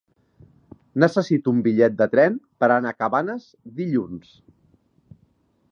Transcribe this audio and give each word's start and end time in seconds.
Necessito 1.03 1.53
un 1.55 1.59
bitllet 1.67 1.99
de 1.99 2.07
tren 2.15 2.39
per 2.63 2.69
anar 2.77 2.95
a 2.95 2.99
Cabanes 3.05 3.47
dilluns. 3.81 4.35